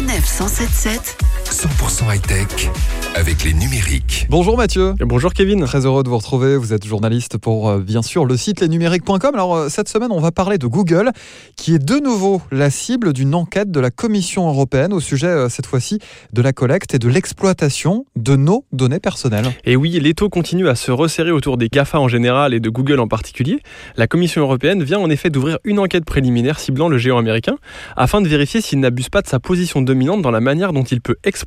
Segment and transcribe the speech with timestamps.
[0.00, 2.70] 177 100% high-tech
[3.16, 4.28] avec les numériques.
[4.30, 4.94] Bonjour Mathieu.
[5.00, 5.64] Et bonjour Kevin.
[5.64, 6.56] Très heureux de vous retrouver.
[6.56, 9.34] Vous êtes journaliste pour euh, bien sûr le site lesnumériques.com.
[9.34, 11.10] Alors euh, cette semaine, on va parler de Google
[11.56, 15.48] qui est de nouveau la cible d'une enquête de la Commission européenne au sujet euh,
[15.48, 15.98] cette fois-ci
[16.32, 19.50] de la collecte et de l'exploitation de nos données personnelles.
[19.64, 23.00] Et oui, l'étau continue à se resserrer autour des GAFA en général et de Google
[23.00, 23.58] en particulier.
[23.96, 27.56] La Commission européenne vient en effet d'ouvrir une enquête préliminaire ciblant le géant américain
[27.96, 31.00] afin de vérifier s'il n'abuse pas de sa position dominante dans la manière dont il
[31.00, 31.39] peut exploiter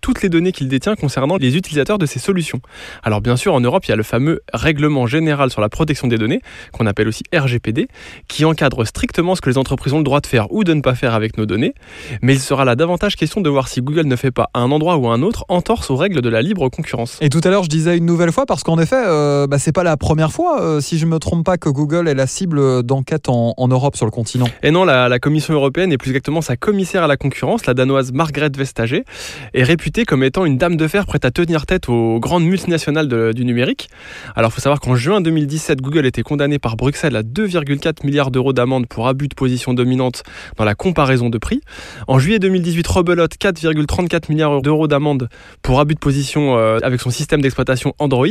[0.00, 2.60] toutes les données qu'il détient concernant les utilisateurs de ces solutions.
[3.02, 6.08] Alors bien sûr, en Europe, il y a le fameux règlement général sur la protection
[6.08, 6.40] des données,
[6.72, 7.88] qu'on appelle aussi RGPD,
[8.28, 10.80] qui encadre strictement ce que les entreprises ont le droit de faire ou de ne
[10.80, 11.74] pas faire avec nos données.
[12.22, 14.70] Mais il sera là davantage question de voir si Google ne fait pas à un
[14.70, 17.18] endroit ou à un autre entorse aux règles de la libre concurrence.
[17.20, 19.72] Et tout à l'heure, je disais une nouvelle fois parce qu'en effet, euh, bah, c'est
[19.72, 22.82] pas la première fois, euh, si je me trompe pas, que Google est la cible
[22.82, 24.48] d'enquête en, en Europe sur le continent.
[24.62, 27.74] Et non, la, la Commission européenne et plus exactement sa commissaire à la concurrence, la
[27.74, 29.04] danoise Margrethe Vestager,
[29.54, 33.32] est réputée comme étant une dame de fer prête à tenir tête aux grandes multinationales
[33.32, 33.88] du numérique.
[34.36, 38.30] Alors, il faut savoir qu'en juin 2017, Google était condamné par Bruxelles à 2,4 milliards
[38.30, 40.22] d'euros d'amende pour abus de position dominante
[40.56, 41.60] dans la comparaison de prix.
[42.08, 45.28] En juillet 2018, rebelote 4,34 milliards d'euros d'amende
[45.62, 48.26] pour abus de position euh, avec son système d'exploitation Android.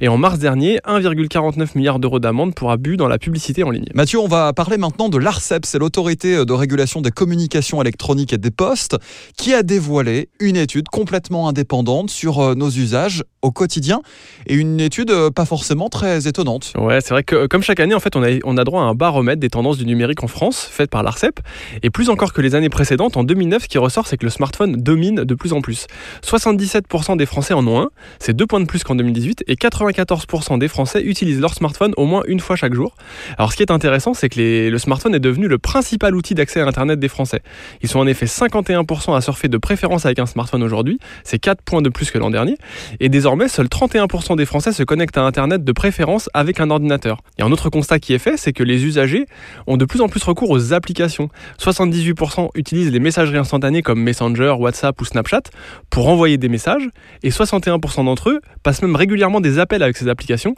[0.00, 3.88] Et en mars dernier, 1,49 milliards d'euros d'amende pour abus dans la publicité en ligne.
[3.94, 8.38] Mathieu, on va parler maintenant de l'ARCEP, c'est l'autorité de régulation des communications électroniques et
[8.38, 8.96] des postes,
[9.36, 14.02] qui a dévoilé une étude complètement indépendante sur euh, nos usages au quotidien,
[14.46, 16.72] et une étude euh, pas forcément très étonnante.
[16.78, 18.84] Ouais, c'est vrai que comme chaque année, en fait, on a, on a droit à
[18.84, 21.40] un baromètre des tendances du numérique en France, fait par l'ARCEP.
[21.82, 24.30] Et plus encore que les années précédentes, en 2009, ce qui ressort, c'est que le
[24.30, 25.86] smartphone domine de plus en plus.
[26.22, 30.58] 77% des Français en ont un, c'est deux points de plus qu'en 2018, et 94%
[30.58, 32.94] des Français utilisent leur smartphone au moins une fois chaque jour.
[33.38, 36.34] Alors, ce qui est intéressant, c'est que les- le smartphone est devenu le principal outil
[36.34, 37.40] d'accès à Internet des Français.
[37.82, 41.62] Ils sont en effet 51% à surfer de préférence avec un smartphone aujourd'hui, c'est 4
[41.62, 42.56] points de plus que l'an dernier.
[43.00, 47.18] Et désormais, seuls 31% des Français se connectent à Internet de préférence avec un ordinateur.
[47.38, 49.26] Et un autre constat qui est fait, c'est que les usagers
[49.66, 51.28] ont de plus en plus recours aux applications.
[51.60, 55.42] 78% utilisent les messageries instantanées comme Messenger, WhatsApp ou Snapchat
[55.90, 56.88] pour envoyer des messages,
[57.22, 60.54] et 61% d'entre eux passent même régulièrement des appels avec ces applications,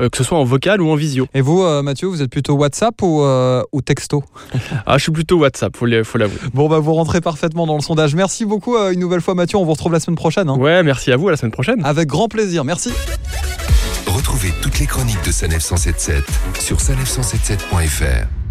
[0.00, 1.26] euh, que ce soit en vocal ou en visio.
[1.34, 4.24] Et vous, euh, Mathieu, vous êtes plutôt WhatsApp ou, euh, ou texto?
[4.86, 6.04] Ah, je suis plutôt WhatsApp, faut l'avouer.
[6.04, 6.38] Faut l'avouer.
[6.54, 8.14] Bon, bah, vous rentrez parfaitement dans le sondage.
[8.14, 9.58] Merci beaucoup une nouvelle fois, Mathieu.
[9.58, 10.48] On vous retrouve la semaine prochaine.
[10.48, 10.56] hein.
[10.56, 11.82] Ouais, merci à vous, à la semaine prochaine.
[11.84, 12.64] Avec grand plaisir.
[12.64, 12.90] Merci.
[14.06, 16.24] Retrouvez toutes les chroniques de Sanef 177
[16.60, 18.41] sur sanef177.fr.